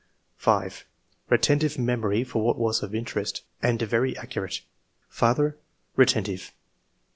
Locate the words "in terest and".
2.95-3.79